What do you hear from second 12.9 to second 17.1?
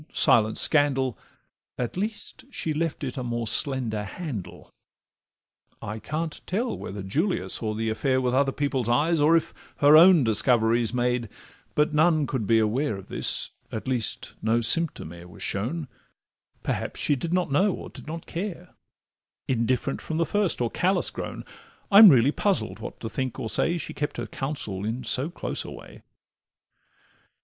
Of this, at least no symptom e'er was shown; Perhaps